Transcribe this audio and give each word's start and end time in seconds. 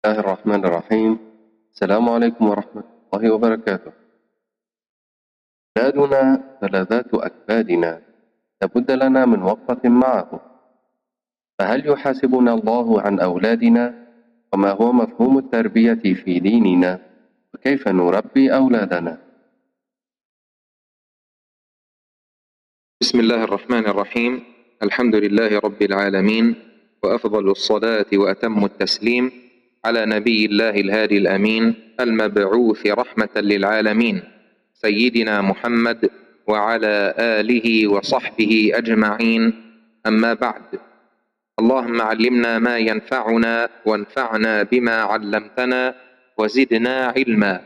الله 0.00 0.20
الرحمن 0.20 0.64
الرحيم. 0.64 1.12
السلام 1.76 2.08
عليكم 2.08 2.44
ورحمة 2.48 2.84
الله 3.12 3.34
وبركاته. 3.34 3.92
أولادنا 5.76 6.20
فلذات 6.60 7.14
أكبادنا 7.14 8.02
لابد 8.62 8.90
لنا 8.90 9.26
من 9.26 9.42
وقفة 9.42 9.88
معه. 9.88 10.30
فهل 11.58 11.88
يحاسبنا 11.88 12.54
الله 12.54 13.00
عن 13.00 13.20
أولادنا؟ 13.20 13.84
وما 14.52 14.70
هو 14.70 14.92
مفهوم 14.92 15.38
التربية 15.38 16.14
في 16.24 16.40
ديننا؟ 16.40 16.98
وكيف 17.54 17.88
نربي 17.88 18.54
أولادنا؟ 18.56 19.14
بسم 23.00 23.20
الله 23.20 23.44
الرحمن 23.44 23.84
الرحيم. 23.86 24.32
الحمد 24.82 25.14
لله 25.14 25.58
رب 25.58 25.82
العالمين. 25.82 26.54
وأفضل 27.04 27.50
الصلاة 27.50 28.08
وأتم 28.12 28.64
التسليم. 28.64 29.49
على 29.84 30.06
نبي 30.06 30.46
الله 30.46 30.70
الهادي 30.70 31.18
الأمين 31.18 31.74
المبعوث 32.00 32.86
رحمة 32.86 33.34
للعالمين 33.36 34.22
سيدنا 34.74 35.40
محمد 35.40 36.10
وعلى 36.46 37.14
آله 37.18 37.88
وصحبه 37.88 38.70
أجمعين. 38.74 39.66
أما 40.06 40.34
بعد 40.34 40.80
اللهم 41.58 42.00
علمنا 42.02 42.58
ما 42.58 42.78
ينفعنا 42.78 43.68
وانفعنا 43.86 44.62
بما 44.62 44.96
علمتنا 45.02 45.94
وزدنا 46.38 47.06
علما. 47.16 47.60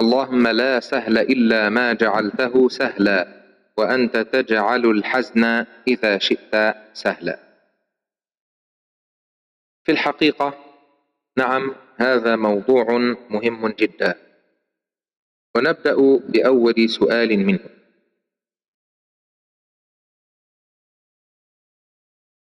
اللهم 0.00 0.48
لا 0.48 0.80
سهل 0.80 1.18
إلا 1.18 1.68
ما 1.68 1.92
جعلته 1.92 2.68
سهلا 2.68 3.28
وأنت 3.76 4.16
تجعل 4.16 4.86
الحزن 4.86 5.66
إذا 5.88 6.18
شئت 6.18 6.74
سهلا. 6.92 7.38
في 9.84 9.92
الحقيقة 9.92 10.69
نعم 11.36 11.74
هذا 11.96 12.36
موضوع 12.36 12.98
مهم 13.30 13.68
جدا. 13.68 14.30
ونبدأ 15.56 15.96
بأول 16.28 16.88
سؤال 16.88 17.46
منه. 17.46 17.70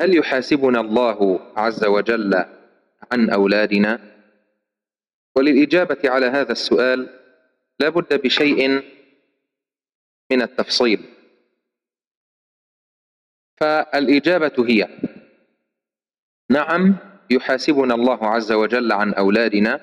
هل 0.01 0.17
يحاسبنا 0.17 0.79
الله 0.79 1.51
عز 1.57 1.85
وجل 1.85 2.33
عن 3.11 3.29
أولادنا؟ 3.29 4.13
وللإجابة 5.35 6.09
على 6.09 6.25
هذا 6.25 6.51
السؤال 6.51 7.19
لا 7.79 7.89
بد 7.89 8.21
بشيء 8.21 8.69
من 10.31 10.41
التفصيل. 10.41 11.13
فالإجابة 13.59 14.65
هي 14.69 14.99
نعم 16.49 17.12
يحاسبنا 17.33 17.93
الله 17.95 18.19
عز 18.27 18.51
وجل 18.51 18.91
عن 18.91 19.13
أولادنا 19.13 19.79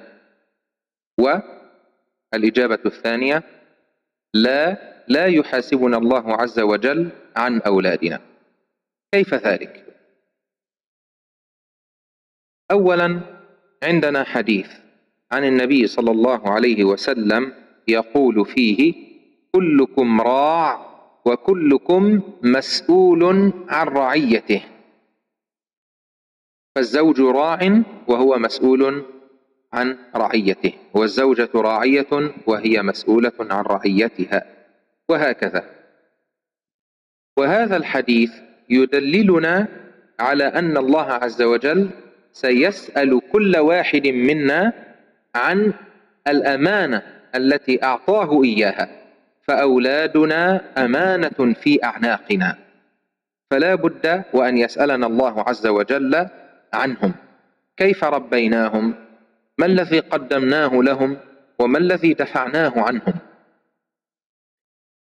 والإجابة 1.19 2.79
الثانية 2.87 3.43
لا 4.35 4.91
لا 5.09 5.27
يحاسبنا 5.27 5.97
الله 5.97 6.33
عز 6.35 6.61
وجل 6.61 7.11
عن 7.37 7.61
أولادنا. 7.61 8.21
كيف 9.15 9.35
ذلك؟ 9.35 9.87
اولا 12.71 13.21
عندنا 13.83 14.25
حديث 14.25 14.71
عن 15.33 15.45
النبي 15.45 15.87
صلى 15.87 16.11
الله 16.11 16.51
عليه 16.51 16.85
وسلم 16.85 17.53
يقول 17.89 18.47
فيه 18.47 18.95
كلكم 19.53 20.21
راع 20.21 20.87
وكلكم 21.25 22.23
مسؤول 22.43 23.53
عن 23.69 23.87
رعيته. 23.87 24.63
فالزوج 26.75 27.21
راع 27.21 27.83
وهو 28.09 28.39
مسؤول 28.39 29.05
عن 29.73 29.99
رعيته 30.17 30.73
والزوجة 30.95 31.49
راعية 31.55 32.33
وهي 32.47 32.83
مسؤولة 32.83 33.33
عن 33.41 33.65
رعيتها 33.65 34.45
وهكذا. 35.09 35.65
وهذا 37.37 37.77
الحديث 37.77 38.33
يدللنا 38.71 39.69
على 40.21 40.45
أن 40.45 40.77
الله 40.77 41.13
عز 41.13 41.43
وجل 41.43 41.91
سيسأل 42.33 43.21
كل 43.33 43.57
واحد 43.57 44.07
منا 44.07 44.73
عن 45.35 45.73
الأمانة 46.29 47.03
التي 47.35 47.85
أعطاه 47.85 48.43
إياها 48.45 48.89
فأولادنا 49.43 50.61
أمانة 50.85 51.55
في 51.55 51.85
أعناقنا. 51.85 52.59
فلا 53.51 53.75
بد 53.75 54.25
وأن 54.33 54.59
يسألنا 54.59 55.07
الله 55.07 55.45
عز 55.49 55.67
وجل 55.67 56.29
عنهم. 56.75 57.15
كيف 57.77 58.05
ربيناهم؟ 58.05 58.95
ما 59.59 59.67
الذي 59.67 60.01
قدمناه 60.01 60.75
لهم 60.75 61.17
وما 61.59 61.79
الذي 61.79 62.15
دفعناه 62.15 62.73
عنهم؟ 62.77 63.15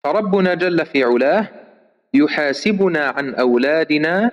فربنا 0.04 0.54
جل 0.54 0.86
في 0.86 1.04
علاه 1.04 1.48
يحاسبنا 2.14 3.06
عن 3.06 3.34
أولادنا 3.34 4.30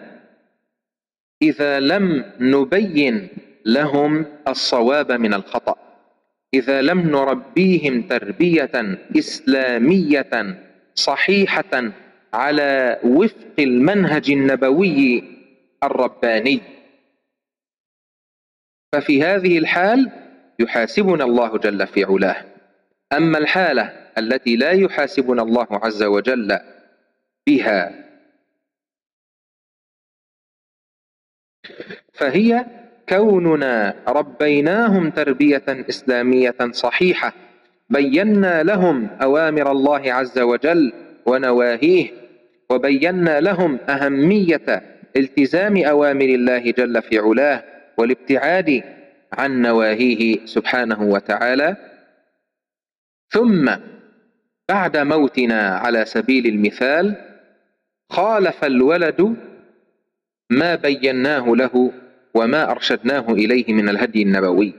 إذا 1.41 1.80
لم 1.80 2.25
نبين 2.40 3.28
لهم 3.66 4.25
الصواب 4.47 5.12
من 5.12 5.34
الخطأ. 5.34 5.75
إذا 6.53 6.81
لم 6.81 7.00
نربيهم 7.00 8.02
تربية 8.02 8.72
إسلامية 9.18 10.58
صحيحة 10.96 11.91
على 12.34 13.00
وفق 13.03 13.56
المنهج 13.59 14.31
النبوي 14.31 15.24
الرباني. 15.84 16.62
ففي 18.94 19.24
هذه 19.24 19.57
الحال 19.57 20.12
يحاسبنا 20.59 21.24
الله 21.24 21.57
جل 21.57 21.88
في 21.88 22.03
علاه. 22.03 22.46
أما 23.13 23.38
الحالة 23.38 23.84
التي 24.18 24.56
لا 24.56 24.72
يحاسبنا 24.72 25.41
الله 25.41 25.68
عز 25.72 26.03
وجل 26.03 26.59
بها 27.47 28.06
فهي 32.13 32.66
كوننا 33.09 33.96
ربيناهم 34.07 35.09
تربية 35.09 35.63
إسلامية 35.68 36.56
صحيحة 36.72 37.34
بينا 37.90 38.63
لهم 38.63 39.08
أوامر 39.22 39.72
الله 39.72 40.13
عز 40.13 40.40
وجل 40.40 40.94
ونواهيه 41.25 42.12
وبينا 42.69 43.40
لهم 43.40 43.79
أهمية 43.90 44.84
التزام 45.16 45.78
أوامر 45.78 46.25
الله 46.25 46.72
جل 46.72 47.02
في 47.02 47.19
علاه 47.19 47.63
والابتعاد 48.02 48.84
عن 49.34 49.62
نواهيه 49.62 50.46
سبحانه 50.46 51.02
وتعالى. 51.04 51.76
ثم 53.30 53.72
بعد 54.70 54.98
موتنا 54.98 55.78
على 55.78 56.06
سبيل 56.06 56.48
المثال 56.48 57.16
خالف 58.10 58.66
الولد 58.66 59.36
ما 60.50 60.76
بيناه 60.76 61.46
له 61.56 61.92
وما 62.34 62.72
أرشدناه 62.72 63.30
إليه 63.30 63.74
من 63.74 63.90
الهدي 63.90 64.22
النبوي. 64.22 64.74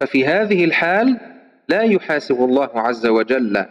ففي 0.00 0.26
هذه 0.26 0.64
الحال 0.64 1.16
لا 1.68 1.82
يحاسب 1.82 2.34
الله 2.34 2.70
عز 2.74 3.06
وجل 3.06 3.66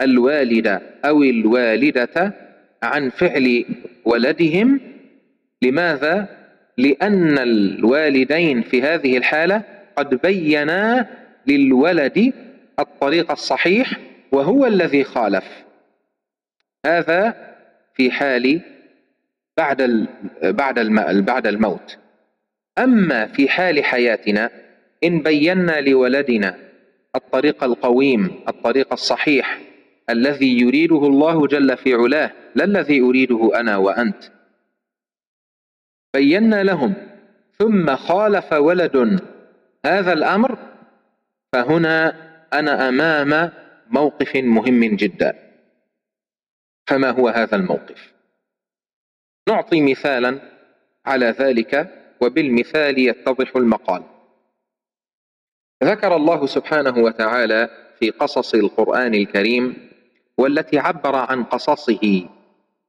الوالد 0.00 0.80
أو 1.04 1.22
الوالدة 1.22 2.34
عن 2.82 3.10
فعل 3.10 3.64
ولدهم. 4.04 4.80
لماذا؟ 5.62 6.41
لأن 6.78 7.38
الوالدين 7.38 8.62
في 8.62 8.82
هذه 8.82 9.16
الحالة 9.16 9.62
قد 9.96 10.14
بينا 10.14 11.08
للولد 11.46 12.32
الطريق 12.78 13.30
الصحيح 13.30 13.92
وهو 14.32 14.66
الذي 14.66 15.04
خالف. 15.04 15.44
هذا 16.86 17.34
في 17.94 18.10
حال 18.10 18.60
بعد 19.56 20.06
بعد 20.42 20.78
بعد 21.24 21.46
الموت. 21.46 21.98
أما 22.78 23.26
في 23.26 23.48
حال 23.48 23.84
حياتنا 23.84 24.50
إن 25.04 25.22
بينا 25.22 25.80
لولدنا 25.80 26.58
الطريق 27.16 27.64
القويم 27.64 28.30
الطريق 28.48 28.92
الصحيح 28.92 29.60
الذي 30.10 30.60
يريده 30.60 31.06
الله 31.06 31.46
جل 31.46 31.76
في 31.76 31.94
علاه 31.94 32.30
لا 32.54 32.64
الذي 32.64 33.00
أريده 33.00 33.50
أنا 33.60 33.76
وأنت. 33.76 34.24
بينا 36.14 36.62
لهم. 36.62 36.94
ثم 37.58 37.96
خالف 37.96 38.52
ولد 38.52 39.20
هذا 39.86 40.12
الأمر 40.12 40.58
فهنا 41.52 42.14
أنا 42.52 42.88
أمام 42.88 43.52
موقف 43.90 44.36
مهم 44.36 44.84
جدا. 44.84 45.38
فما 46.86 47.10
هو 47.10 47.28
هذا 47.28 47.56
الموقف؟ 47.56 48.12
نعطي 49.48 49.80
مثالا 49.80 50.38
على 51.06 51.26
ذلك 51.26 51.90
وبالمثال 52.20 52.98
يتضح 52.98 53.56
المقال. 53.56 54.02
ذكر 55.84 56.16
الله 56.16 56.46
سبحانه 56.46 56.98
وتعالى 56.98 57.68
في 57.98 58.10
قصص 58.10 58.54
القرآن 58.54 59.14
الكريم 59.14 59.90
والتي 60.38 60.78
عبر 60.78 61.16
عن 61.16 61.44
قصصه 61.44 62.28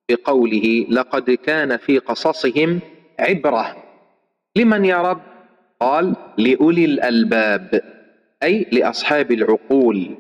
بقوله 0.10 0.86
لقد 0.90 1.32
كان 1.32 1.78
في 1.78 1.98
قصصهم 2.00 2.80
عبرة. 3.20 3.84
لمن 4.56 4.86
يا 4.86 5.02
رب؟ 5.02 5.22
قال 5.80 6.16
لأولي 6.38 6.86
الألباب 6.86 7.82
أي 8.44 8.68
لأصحاب 8.72 9.32
العقول. 9.32 10.16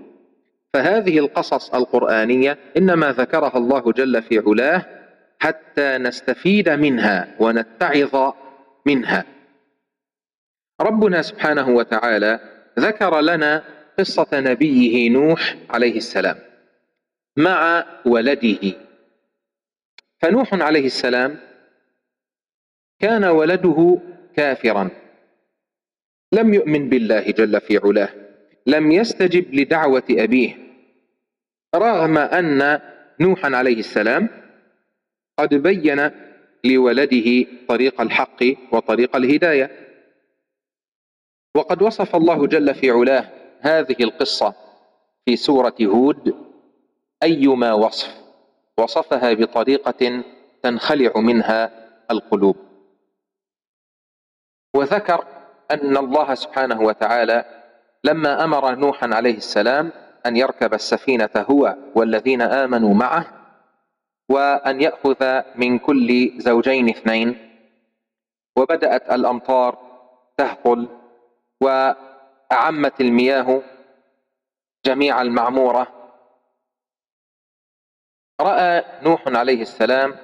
فهذه 0.73 1.19
القصص 1.19 1.73
القرآنية 1.73 2.57
إنما 2.77 3.11
ذكرها 3.11 3.57
الله 3.57 3.91
جل 3.91 4.21
في 4.21 4.43
علاه 4.47 4.85
حتى 5.39 5.97
نستفيد 5.97 6.69
منها 6.69 7.35
ونتعظ 7.39 8.33
منها. 8.85 9.25
ربنا 10.81 11.21
سبحانه 11.21 11.69
وتعالى 11.69 12.39
ذكر 12.79 13.21
لنا 13.21 13.63
قصة 13.99 14.27
نبيه 14.33 15.09
نوح 15.09 15.55
عليه 15.69 15.97
السلام 15.97 16.35
مع 17.37 17.85
ولده. 18.05 18.73
فنوح 20.21 20.53
عليه 20.53 20.85
السلام 20.85 21.37
كان 23.03 23.25
ولده 23.25 24.00
كافرا. 24.35 24.89
لم 26.33 26.53
يؤمن 26.53 26.89
بالله 26.89 27.31
جل 27.31 27.61
في 27.61 27.77
علاه. 27.77 28.09
لم 28.67 28.91
يستجب 28.91 29.53
لدعوة 29.53 30.03
أبيه. 30.09 30.57
رغم 31.75 32.17
أن 32.17 32.79
نوحا 33.19 33.55
عليه 33.55 33.79
السلام 33.79 34.29
قد 35.39 35.53
بين 35.53 36.11
لولده 36.63 37.45
طريق 37.67 38.01
الحق 38.01 38.44
وطريق 38.71 39.15
الهداية. 39.15 39.71
وقد 41.55 41.81
وصف 41.81 42.15
الله 42.15 42.47
جل 42.47 42.75
في 42.75 42.91
علاه 42.91 43.29
هذه 43.59 43.95
القصة 44.00 44.53
في 45.25 45.35
سورة 45.35 45.75
هود 45.81 46.35
أيما 47.23 47.73
وصف. 47.73 48.15
وصفها 48.77 49.33
بطريقة 49.33 50.23
تنخلع 50.63 51.11
منها 51.15 51.71
القلوب. 52.11 52.62
وذكر 54.75 55.25
أن 55.71 55.97
الله 55.97 56.35
سبحانه 56.35 56.81
وتعالى 56.81 57.45
لما 58.03 58.43
أمر 58.43 58.75
نوحا 58.75 59.09
عليه 59.13 59.37
السلام 59.37 59.91
أن 60.25 60.37
يركب 60.37 60.73
السفينة 60.73 61.29
هو 61.35 61.75
والذين 61.95 62.41
آمنوا 62.41 62.93
معه 62.93 63.25
وأن 64.29 64.81
يأخذ 64.81 65.41
من 65.55 65.79
كل 65.79 66.33
زوجين 66.37 66.89
اثنين 66.89 67.49
وبدأت 68.55 69.11
الأمطار 69.11 69.77
تهطل 70.37 70.87
وأعمت 71.61 73.01
المياه 73.01 73.61
جميع 74.85 75.21
المعمورة. 75.21 75.87
رأى 78.41 78.83
نوح 79.03 79.27
عليه 79.27 79.61
السلام 79.61 80.15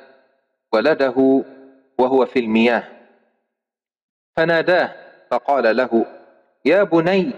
ولده 0.74 1.44
وهو 1.98 2.26
في 2.26 2.40
المياه. 2.40 2.99
فناداه 4.40 4.96
فقال 5.32 5.78
له 5.78 6.06
يا 6.66 6.84
بني 6.84 7.32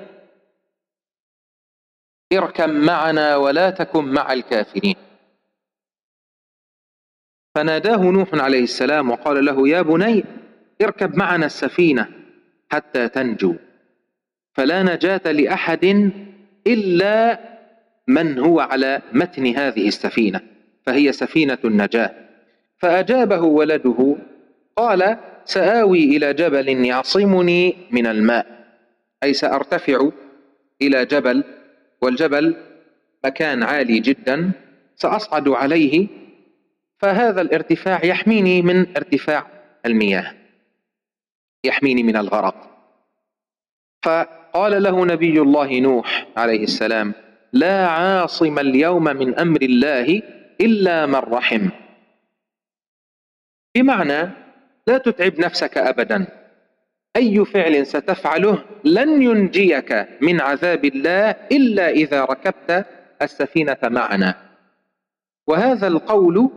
اركب 2.33 2.69
معنا 2.69 3.35
ولا 3.35 3.69
تكن 3.69 4.05
مع 4.05 4.33
الكافرين. 4.33 4.95
فناداه 7.55 7.97
نوح 7.97 8.29
عليه 8.33 8.63
السلام 8.63 9.11
وقال 9.11 9.45
له 9.45 9.67
يا 9.67 9.81
بني 9.81 10.23
اركب 10.81 11.17
معنا 11.17 11.45
السفينة 11.45 12.07
حتى 12.71 13.09
تنجو 13.09 13.55
فلا 14.53 14.83
نجاة 14.83 15.31
لأحد 15.31 15.85
إلا 16.67 17.39
من 18.07 18.39
هو 18.39 18.59
على 18.59 19.01
متن 19.13 19.45
هذه 19.47 19.87
السفينة 19.87 20.41
فهي 20.85 21.11
سفينة 21.11 21.57
النجاة. 21.65 22.11
فأجابه 22.77 23.41
ولده 23.41 24.15
قال 24.75 25.17
سآوي 25.45 26.03
إلى 26.03 26.33
جبل 26.33 26.85
يعصمني 26.85 27.75
من 27.91 28.07
الماء. 28.07 28.45
أي 29.23 29.33
سأرتفع 29.33 30.09
إلى 30.81 31.05
جبل 31.05 31.43
والجبل 32.01 32.55
مكان 33.25 33.63
عالي 33.63 33.99
جدا 33.99 34.51
سأصعد 34.95 35.49
عليه 35.49 36.07
فهذا 36.97 37.41
الارتفاع 37.41 38.05
يحميني 38.05 38.61
من 38.61 38.97
ارتفاع 38.97 39.47
المياه 39.85 40.33
يحميني 41.63 42.03
من 42.03 42.17
الغرق. 42.17 42.71
فقال 44.03 44.83
له 44.83 45.05
نبي 45.05 45.41
الله 45.41 45.79
نوح 45.79 46.27
عليه 46.37 46.63
السلام 46.63 47.13
لا 47.53 47.87
عاصم 47.87 48.59
اليوم 48.59 49.03
من 49.03 49.39
أمر 49.39 49.61
الله 49.61 50.21
إلا 50.61 51.05
من 51.05 51.15
رحم. 51.15 51.69
بمعنى 53.75 54.29
لا 54.87 54.97
تتعب 54.97 55.39
نفسك 55.39 55.77
ابدا. 55.77 56.27
أي 57.15 57.45
فعل 57.45 57.85
ستفعله 57.85 58.63
لن 58.83 59.21
ينجيك 59.21 60.07
من 60.21 60.41
عذاب 60.41 60.85
الله 60.85 61.29
إلا 61.29 61.89
إذا 61.89 62.25
ركبت 62.25 62.85
السفينة 63.21 63.77
معنا. 63.83 64.35
وهذا 65.47 65.87
القول 65.87 66.49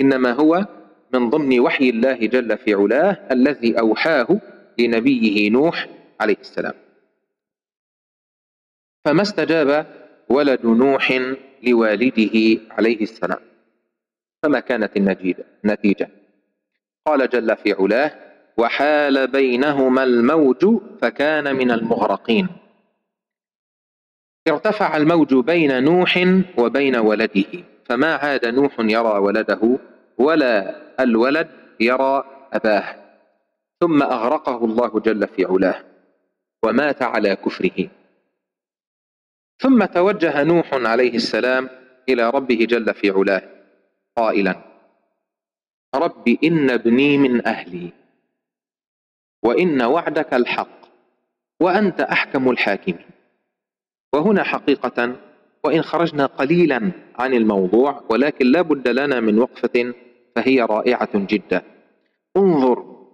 إنما 0.00 0.32
هو 0.32 0.66
من 1.14 1.30
ضمن 1.30 1.60
وحي 1.60 1.88
الله 1.90 2.14
جل 2.14 2.58
في 2.58 2.74
علاه 2.74 3.28
الذي 3.30 3.80
أوحاه 3.80 4.40
لنبيه 4.78 5.50
نوح 5.50 5.88
عليه 6.20 6.36
السلام. 6.40 6.74
فما 9.04 9.22
استجاب 9.22 9.86
ولد 10.28 10.66
نوح 10.66 11.20
لوالده 11.62 12.60
عليه 12.70 13.00
السلام؟ 13.00 13.40
فما 14.42 14.60
كانت 14.60 14.96
النتيجة؟ 14.96 16.23
قال 17.06 17.28
جل 17.28 17.56
في 17.56 17.72
علاه 17.72 18.12
وحال 18.56 19.26
بينهما 19.26 20.02
الموج 20.04 20.80
فكان 21.02 21.56
من 21.56 21.70
المغرقين. 21.70 22.48
ارتفع 24.48 24.96
الموج 24.96 25.34
بين 25.34 25.84
نوح 25.84 26.42
وبين 26.58 26.96
ولده 26.96 27.44
فما 27.84 28.14
عاد 28.14 28.46
نوح 28.46 28.72
يرى 28.78 29.18
ولده 29.18 29.78
ولا 30.18 30.76
الولد 31.00 31.48
يرى 31.80 32.24
أباه. 32.52 32.96
ثم 33.80 34.02
أغرقه 34.02 34.64
الله 34.64 35.00
جل 35.00 35.26
في 35.26 35.44
علاه 35.44 35.84
ومات 36.64 37.02
على 37.02 37.36
كفره. 37.36 37.88
ثم 39.58 39.84
توجه 39.84 40.42
نوح 40.42 40.74
عليه 40.74 41.14
السلام 41.14 41.68
إلى 42.08 42.30
ربه 42.30 42.66
جل 42.70 42.94
في 42.94 43.10
علاه 43.10 43.42
قائلا 44.16 44.73
رب 45.94 46.28
إن 46.44 46.70
ابني 46.70 47.18
من 47.18 47.46
أهلي 47.46 47.92
وإن 49.42 49.82
وعدك 49.82 50.34
الحق 50.34 50.84
وأنت 51.60 52.00
أحكم 52.00 52.50
الحاكمين. 52.50 53.06
وهنا 54.12 54.42
حقيقة 54.42 55.16
وإن 55.64 55.82
خرجنا 55.82 56.26
قليلا 56.26 56.92
عن 57.18 57.34
الموضوع 57.34 58.04
ولكن 58.10 58.46
لا 58.46 58.62
بد 58.62 58.88
لنا 58.88 59.20
من 59.20 59.38
وقفة 59.38 59.94
فهي 60.36 60.60
رائعة 60.60 61.08
جدا. 61.14 61.62
انظر 62.36 63.06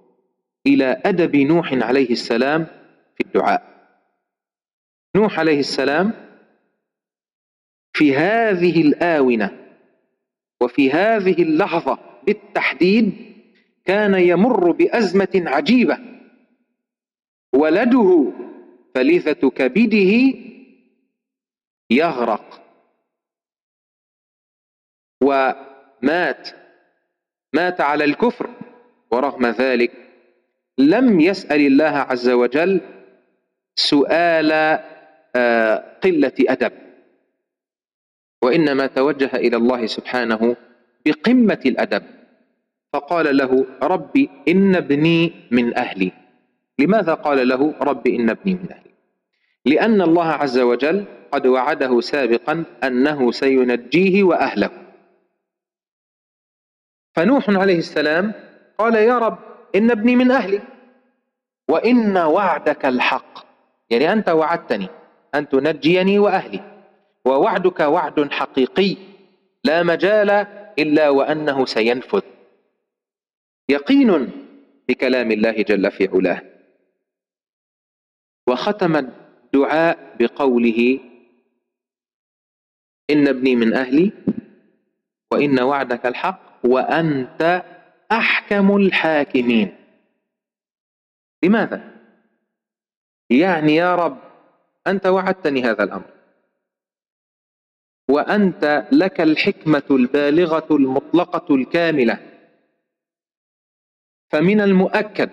إلى 0.66 1.02
أدب 1.04 1.36
نوح 1.36 1.72
عليه 1.72 2.10
السلام 2.10 2.66
في 3.16 3.24
الدعاء. 3.26 3.70
نوح 5.16 5.38
عليه 5.38 5.60
السلام 5.60 6.12
في 7.92 8.16
هذه 8.16 8.80
الآونة 8.80 9.56
وفي 10.60 10.90
هذه 10.92 11.42
اللحظة 11.42 12.09
بالتحديد 12.26 13.12
كان 13.84 14.14
يمر 14.14 14.70
بأزمة 14.70 15.28
عجيبة. 15.34 15.98
ولده 17.52 18.32
فلذة 18.94 19.50
كبده 19.50 20.34
يغرق. 21.90 22.62
ومات. 25.22 26.48
مات 27.52 27.80
على 27.80 28.04
الكفر. 28.04 28.50
ورغم 29.10 29.46
ذلك 29.46 29.92
لم 30.78 31.20
يسأل 31.20 31.66
الله 31.66 31.84
عز 31.84 32.28
وجل 32.28 32.80
سؤال 33.74 34.52
آه، 35.36 35.98
قلة 36.02 36.32
أدب. 36.40 36.72
وإنما 38.42 38.86
توجه 38.86 39.36
إلى 39.36 39.56
الله 39.56 39.86
سبحانه 39.86 40.56
بقمة 41.06 41.60
الأدب. 41.66 42.02
فقال 42.92 43.36
له 43.36 43.66
رب 43.82 44.28
إن 44.48 44.76
ابني 44.76 45.32
من 45.50 45.76
أهلي. 45.76 46.12
لماذا 46.78 47.14
قال 47.14 47.48
له؟ 47.48 47.74
رب 47.80 48.06
إن 48.06 48.30
ابني 48.30 48.54
من 48.54 48.72
أهلي. 48.72 48.90
لأن 49.66 50.02
الله 50.02 50.26
عز 50.26 50.58
وجل 50.58 51.04
قد 51.32 51.46
وعده 51.46 52.00
سابقا 52.00 52.64
أنه 52.84 53.30
سينجيه 53.30 54.22
وأهله. 54.22 54.70
فنوح 57.14 57.50
عليه 57.50 57.78
السلام 57.78 58.32
قال 58.78 58.94
يا 58.94 59.18
رب 59.18 59.38
إن 59.74 59.90
ابني 59.90 60.16
من 60.16 60.30
أهلي. 60.30 60.60
وإن 61.68 62.16
وعدك 62.16 62.86
الحق. 62.86 63.46
يعني 63.90 64.12
أنت 64.12 64.28
وعدتني. 64.28 64.88
أن 65.34 65.48
تنجيني 65.48 66.18
وأهلي. 66.18 66.60
ووعدك 67.24 67.80
وعد 67.80 68.32
حقيقي. 68.32 68.96
لا 69.64 69.82
مجال 69.82 70.46
إلا 70.82 71.08
وأنه 71.08 71.66
سينفذ. 71.66 72.22
يقين 73.68 74.10
بكلام 74.88 75.30
الله 75.30 75.62
جل 75.62 75.90
في 75.90 76.08
علاه. 76.08 76.42
وختم 78.48 78.96
الدعاء 78.96 80.16
بقوله 80.20 81.00
إن 83.10 83.28
ابني 83.28 83.56
من 83.56 83.74
أهلي 83.74 84.12
وإن 85.32 85.60
وعدك 85.60 86.06
الحق 86.06 86.66
وأنت 86.66 87.64
أحكم 88.12 88.76
الحاكمين. 88.76 89.76
لماذا؟ 91.42 92.00
يعني 93.30 93.74
يا 93.76 93.94
رب 93.94 94.18
أنت 94.86 95.06
وعدتني 95.06 95.62
هذا 95.62 95.82
الأمر. 95.84 96.19
وأنت 98.10 98.86
لك 98.92 99.20
الحكمة 99.20 99.82
البالغة 99.90 100.66
المطلقة 100.70 101.54
الكاملة. 101.54 102.18
فمن 104.30 104.60
المؤكد 104.60 105.30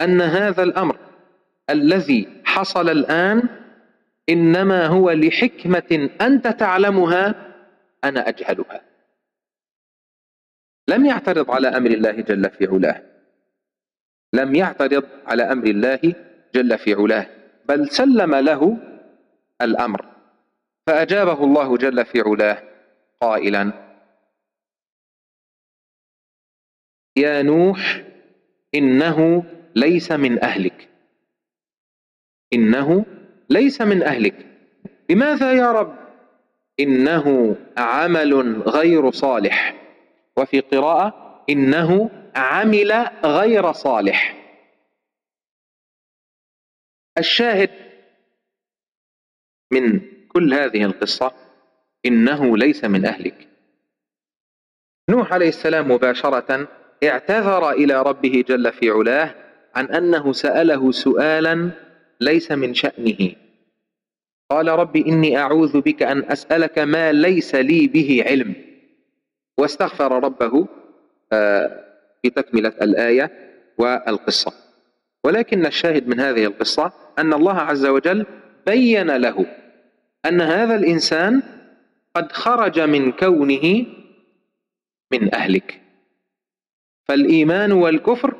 أن 0.00 0.20
هذا 0.20 0.62
الأمر 0.62 0.98
الذي 1.70 2.42
حصل 2.44 2.88
الآن 2.88 3.42
إنما 4.28 4.86
هو 4.86 5.10
لحكمة 5.10 6.10
أنت 6.20 6.46
تعلمها 6.48 7.34
أنا 8.04 8.28
أجهلها. 8.28 8.80
لم 10.88 11.06
يعترض 11.06 11.50
على 11.50 11.68
أمر 11.68 11.90
الله 11.90 12.10
جل 12.10 12.50
في 12.50 12.66
علاه. 12.66 13.02
لم 14.32 14.54
يعترض 14.54 15.04
على 15.26 15.42
أمر 15.42 15.66
الله 15.66 16.14
جل 16.54 16.78
في 16.78 16.94
علاه. 16.94 17.26
بل 17.68 17.88
سلم 17.88 18.34
له 18.34 18.78
الأمر. 19.62 20.13
فأجابه 20.86 21.44
الله 21.44 21.76
جل 21.76 22.04
في 22.04 22.20
علاه 22.20 22.62
قائلا 23.20 23.84
يا 27.16 27.42
نوح 27.42 28.04
إنه 28.74 29.44
ليس 29.76 30.12
من 30.12 30.42
أهلك. 30.42 30.88
إنه 32.52 33.06
ليس 33.50 33.80
من 33.80 34.02
أهلك. 34.02 34.46
لماذا 35.10 35.52
يا 35.52 35.72
رب؟ 35.72 35.96
إنه 36.80 37.56
عمل 37.76 38.62
غير 38.62 39.10
صالح. 39.10 39.74
وفي 40.36 40.60
قراءة 40.60 41.44
إنه 41.50 42.10
عمل 42.36 42.92
غير 43.24 43.72
صالح. 43.72 44.36
الشاهد 47.18 47.70
من 49.72 50.13
كل 50.36 50.54
هذه 50.54 50.84
القصة 50.84 51.32
إنه 52.06 52.56
ليس 52.56 52.84
من 52.84 53.06
أهلك. 53.06 53.48
نوح 55.10 55.32
عليه 55.32 55.48
السلام 55.48 55.90
مباشرة 55.90 56.68
اعتذر 57.04 57.70
إلى 57.70 58.02
ربه 58.02 58.44
جل 58.48 58.72
في 58.72 58.90
علاه 58.90 59.34
عن 59.74 59.86
أنه 59.86 60.32
سأله 60.32 60.92
سؤالا 60.92 61.70
ليس 62.20 62.52
من 62.52 62.74
شأنه. 62.74 63.32
قال 64.50 64.68
رب 64.68 64.96
إني 64.96 65.38
أعوذ 65.38 65.80
بك 65.80 66.02
أن 66.02 66.24
أسألك 66.24 66.78
ما 66.78 67.12
ليس 67.12 67.54
لي 67.54 67.86
به 67.86 68.24
علم. 68.26 68.54
واستغفر 69.58 70.24
ربه 70.24 70.68
آه، 71.32 71.84
في 72.22 72.30
تكملة 72.30 72.72
الآية 72.82 73.30
والقصة. 73.78 74.52
ولكن 75.24 75.66
الشاهد 75.66 76.08
من 76.08 76.20
هذه 76.20 76.44
القصة 76.44 76.92
أن 77.18 77.32
الله 77.32 77.58
عز 77.58 77.86
وجل 77.86 78.26
بين 78.66 79.16
له 79.16 79.46
أن 80.26 80.40
هذا 80.40 80.76
الإنسان 80.76 81.42
قد 82.14 82.32
خرج 82.32 82.80
من 82.80 83.12
كونه 83.12 83.86
من 85.12 85.34
أهلك. 85.34 85.80
فالإيمان 87.08 87.72
والكفر 87.72 88.34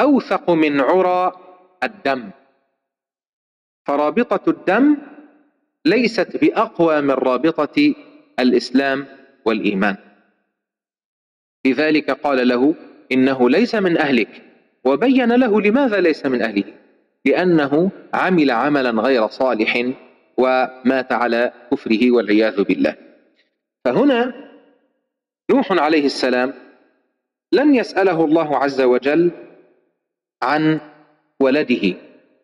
أوثق 0.00 0.50
من 0.50 0.80
عرى 0.80 1.32
الدم. 1.82 2.30
فرابطة 3.86 4.50
الدم 4.50 4.96
ليست 5.84 6.36
بأقوى 6.36 7.00
من 7.00 7.10
رابطة 7.10 7.94
الإسلام 8.38 9.06
والإيمان. 9.44 9.96
لذلك 11.66 12.10
قال 12.10 12.48
له 12.48 12.74
إنه 13.12 13.50
ليس 13.50 13.74
من 13.74 13.98
أهلك 13.98 14.42
وبين 14.84 15.32
له 15.32 15.60
لماذا 15.60 16.00
ليس 16.00 16.26
من 16.26 16.42
أهله؟ 16.42 16.64
لأنه 17.24 17.90
عمل 18.14 18.50
عملا 18.50 18.90
غير 18.90 19.28
صالح 19.28 19.92
ومات 20.36 21.12
على 21.12 21.52
كفره 21.72 22.10
والعياذ 22.10 22.62
بالله. 22.62 22.94
فهنا 23.84 24.34
نوح 25.50 25.72
عليه 25.72 26.04
السلام 26.06 26.54
لم 27.52 27.74
يسأله 27.74 28.24
الله 28.24 28.56
عز 28.56 28.80
وجل 28.80 29.30
عن 30.42 30.80
ولده. 31.40 31.94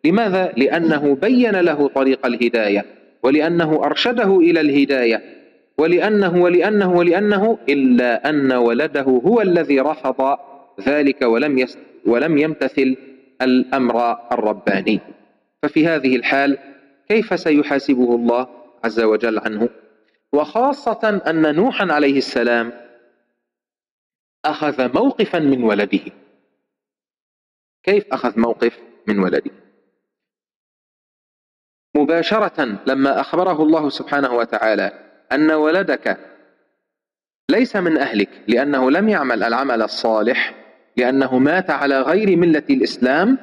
لماذا؟ 0.05 0.53
لأنه 0.57 1.15
بين 1.15 1.57
له 1.57 1.89
طريق 1.89 2.27
الهداية 2.27 2.85
ولأنه 3.23 3.85
أرشده 3.85 4.37
إلى 4.37 4.61
الهداية 4.61 5.23
ولأنه 5.79 6.43
ولأنه 6.43 6.93
ولأنه 6.93 7.59
إلا 7.69 8.29
أن 8.29 8.53
ولده 8.53 9.03
هو 9.03 9.41
الذي 9.41 9.81
رفض 9.81 10.39
ذلك 10.81 11.23
ولم 11.23 11.67
ولم 12.07 12.39
يمتثل 12.39 12.97
الأمر 13.43 14.17
الرباني. 14.33 15.01
ففي 15.63 15.87
هذه 15.87 16.17
الحال 16.17 16.59
كيف 17.11 17.41
سيحاسبه 17.41 18.15
الله 18.15 18.49
عز 18.85 19.01
وجل 19.01 19.39
عنه؟ 19.39 19.69
وخاصة 20.33 21.23
أن 21.27 21.55
نوحا 21.55 21.93
عليه 21.93 22.19
السلام 22.19 22.73
أخذ 24.45 24.95
موقفا 24.95 25.39
من 25.39 25.63
ولده. 25.65 26.13
كيف 27.83 28.05
أخذ 28.13 28.41
موقف 28.41 28.79
من 29.07 29.19
ولده؟ 29.19 29.51
مباشرة 31.95 32.79
لما 32.87 33.21
أخبره 33.21 33.63
الله 33.63 33.89
سبحانه 33.89 34.35
وتعالى 34.35 34.93
أن 35.33 35.51
ولدك 35.51 36.19
ليس 37.51 37.77
من 37.77 37.99
أهلك 37.99 38.45
لأنه 38.49 38.91
لم 38.91 39.09
يعمل 39.09 39.43
العمل 39.43 39.83
الصالح 39.83 40.55
لأنه 40.97 41.39
مات 41.39 41.71
على 41.71 42.01
غير 42.01 42.37
ملة 42.37 42.65
الإسلام 42.71 43.39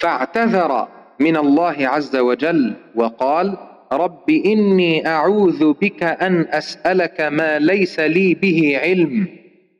فاعتذر 0.00 1.03
من 1.20 1.36
الله 1.36 1.88
عز 1.88 2.16
وجل 2.16 2.74
وقال 2.94 3.56
رب 3.92 4.30
إني 4.30 5.06
أعوذ 5.06 5.72
بك 5.72 6.02
أن 6.02 6.46
أسألك 6.50 7.20
ما 7.20 7.58
ليس 7.58 8.00
لي 8.00 8.34
به 8.34 8.78
علم 8.82 9.28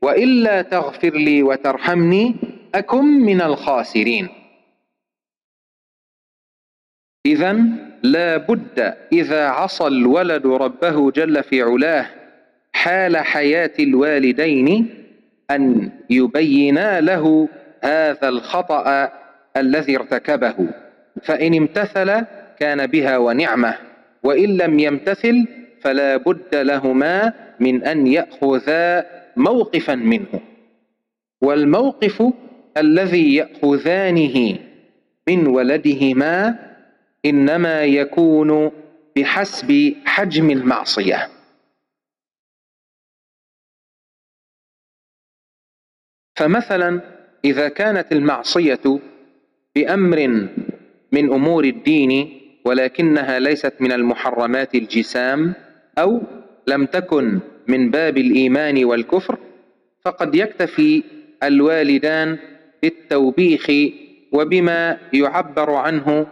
وإلا 0.03 0.63
تغفر 0.63 1.11
لي 1.11 1.43
وترحمني 1.43 2.35
أكن 2.75 3.05
من 3.05 3.41
الخاسرين. 3.43 4.29
إذا 7.27 7.53
لا 8.03 8.37
بد 8.37 8.95
إذا 9.13 9.49
عصى 9.49 9.87
الولد 9.87 10.47
ربه 10.47 11.11
جل 11.11 11.43
في 11.43 11.63
علاه 11.63 12.07
حال 12.73 13.17
حياة 13.17 13.73
الوالدين 13.79 14.95
أن 15.51 15.91
يبينا 16.11 17.01
له 17.01 17.49
هذا 17.85 18.29
الخطأ 18.29 19.13
الذي 19.57 19.97
ارتكبه. 19.97 20.84
فإن 21.23 21.55
امتثل 21.55 22.25
كان 22.59 22.87
بها 22.87 23.19
ونعمة 23.19 23.79
وإن 24.23 24.57
لم 24.57 24.79
يمتثل 24.79 25.47
فلا 25.81 26.17
بد 26.17 26.55
لهما 26.55 27.33
من 27.61 27.85
أن 27.85 28.07
يأخذا 28.07 29.07
موقفا 29.37 29.95
منه. 29.95 30.41
والموقف 31.43 32.23
الذي 32.77 33.35
يأخذانه 33.35 34.59
من 35.29 35.47
ولدهما 35.47 36.59
إنما 37.25 37.85
يكون 37.85 38.71
بحسب 39.17 39.95
حجم 40.05 40.51
المعصية. 40.51 41.29
فمثلا 46.37 47.01
إذا 47.45 47.69
كانت 47.69 48.13
المعصية 48.13 49.01
بأمر 49.77 50.49
من 51.15 51.33
أمور 51.33 51.65
الدين 51.65 52.41
ولكنها 52.65 53.39
ليست 53.39 53.75
من 53.81 53.93
المحرمات 53.93 54.75
الجسام 54.75 55.55
أو 55.99 56.21
لم 56.67 56.87
تكن 56.87 57.41
من 57.69 57.91
باب 57.91 58.19
الإيمان 58.19 58.85
والكفر 58.85 59.39
فقد 60.05 60.35
يكتفي 60.35 61.03
الوالدان 61.43 62.39
بالتوبيخ 62.83 63.67
وبما 64.33 64.99
يعبر 65.13 65.71
عنه 65.75 66.27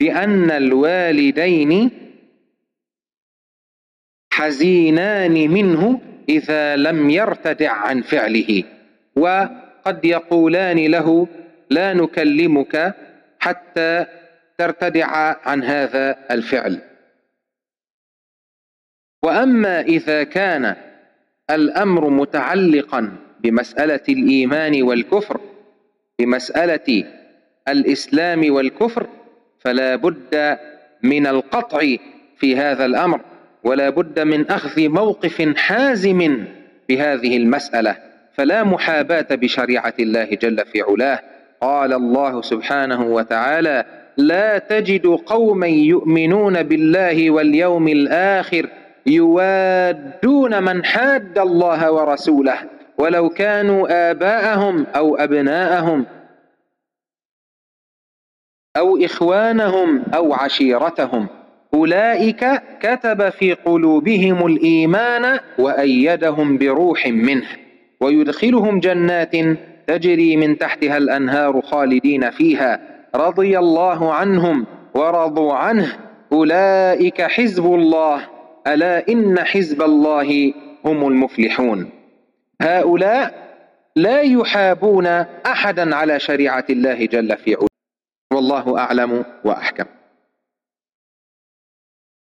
بأن 0.00 0.50
الوالدين 0.50 1.90
حزينان 4.32 5.50
منه 5.50 6.00
إذا 6.28 6.76
لم 6.76 7.10
يرتدع 7.10 7.72
عن 7.72 8.02
فعله 8.02 8.64
وقد 9.16 10.04
يقولان 10.04 10.78
له 10.86 11.28
لا 11.70 11.94
نكلمك 11.94 12.94
حتى 13.40 14.06
ترتدع 14.58 15.36
عن 15.48 15.62
هذا 15.62 16.16
الفعل. 16.30 16.78
وأما 19.22 19.80
إذا 19.80 20.24
كان 20.24 20.76
الأمر 21.50 22.10
متعلقا 22.10 23.12
بمسألة 23.40 24.00
الإيمان 24.08 24.82
والكفر 24.82 25.40
بمسألة 26.18 27.04
الإسلام 27.68 28.52
والكفر 28.52 29.06
فلا 29.58 29.96
بد 29.96 30.58
من 31.02 31.26
القطع 31.26 31.96
في 32.36 32.56
هذا 32.56 32.84
الأمر 32.86 33.20
ولا 33.64 33.90
بد 33.90 34.20
من 34.20 34.50
أخذ 34.50 34.88
موقف 34.88 35.54
حازم 35.56 36.44
بهذه 36.88 37.36
المسألة 37.36 37.96
فلا 38.34 38.64
محاباة 38.64 39.26
بشريعة 39.30 39.94
الله 40.00 40.24
جل 40.24 40.64
في 40.66 40.82
علاه. 40.82 41.20
قال 41.60 41.92
الله 41.92 42.42
سبحانه 42.42 43.02
وتعالى 43.06 43.84
لا 44.16 44.58
تجد 44.58 45.06
قوما 45.06 45.66
يؤمنون 45.66 46.62
بالله 46.62 47.30
واليوم 47.30 47.88
الآخر 47.88 48.68
يوادون 49.06 50.62
من 50.62 50.84
حاد 50.84 51.38
الله 51.38 51.92
ورسوله 51.92 52.58
ولو 52.98 53.28
كانوا 53.28 54.10
آباءهم 54.10 54.86
أو 54.96 55.16
أبناءهم 55.16 56.06
أو 58.76 58.96
إخوانهم 58.96 60.02
أو 60.14 60.34
عشيرتهم. 60.34 61.26
أولئك 61.74 62.62
كتب 62.80 63.28
في 63.28 63.52
قلوبهم 63.52 64.46
الإيمان 64.46 65.38
وأيدهم 65.58 66.58
بروح 66.58 67.06
منه 67.06 67.46
ويدخلهم 68.00 68.80
جنات 68.80 69.34
تجري 69.86 70.36
من 70.36 70.58
تحتها 70.58 70.96
الأنهار 70.96 71.60
خالدين 71.62 72.30
فيها. 72.30 72.80
رضي 73.14 73.58
الله 73.58 74.14
عنهم 74.14 74.66
ورضوا 74.94 75.54
عنه. 75.54 75.98
أولئك 76.32 77.22
حزب 77.22 77.66
الله. 77.66 78.28
ألا 78.66 79.08
إن 79.08 79.38
حزب 79.38 79.82
الله 79.82 80.54
هم 80.84 81.08
المفلحون. 81.08 81.90
هؤلاء 82.62 83.46
لا 83.96 84.20
يحابون 84.20 85.06
أحدا 85.46 85.96
على 85.96 86.20
شريعة 86.20 86.64
الله 86.70 87.06
جل 87.06 87.36
في 87.36 87.54
علاه. 87.54 87.66
والله 88.32 88.78
أعلم 88.78 89.24
وأحكم. 89.44 89.84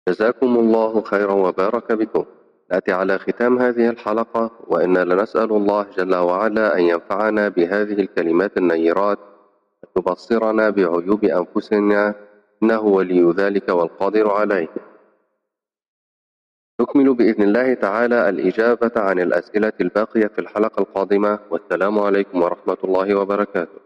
جزاكم 0.08 0.56
الله 0.56 1.02
خيرا 1.02 1.32
وبارك 1.32 1.92
بكم. 1.92 2.24
نأتي 2.72 2.92
على 2.92 3.18
ختام 3.18 3.58
هذه 3.58 3.88
الحلقة 3.88 4.50
وإنا 4.68 5.04
لنسأل 5.04 5.52
الله 5.52 5.86
جل 5.96 6.14
وعلا 6.14 6.78
أن 6.78 6.82
ينفعنا 6.82 7.48
بهذه 7.48 7.92
الكلمات 7.92 8.56
النيرات 8.56 9.18
تبصرنا 9.96 10.70
بعيوب 10.70 11.24
أنفسنا 11.24 12.14
إنه 12.62 12.80
ولي 12.80 13.32
ذلك 13.36 13.68
والقادر 13.68 14.30
عليه. 14.30 14.68
نكمل 16.80 17.14
بإذن 17.14 17.42
الله 17.42 17.74
تعالى 17.74 18.28
الإجابة 18.28 18.92
عن 18.96 19.18
الأسئلة 19.18 19.72
الباقية 19.80 20.26
في 20.26 20.38
الحلقة 20.38 20.80
القادمة 20.80 21.38
والسلام 21.50 21.98
عليكم 21.98 22.42
ورحمة 22.42 22.76
الله 22.84 23.14
وبركاته. 23.14 23.80